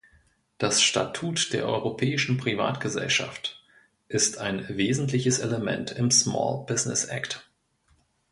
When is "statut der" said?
0.81-1.67